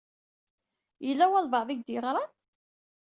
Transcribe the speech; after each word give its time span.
Yella 1.05 1.25
walebɛaḍ 1.31 1.69
i 1.69 1.73
ak-d-iɣṛan? 1.73 2.29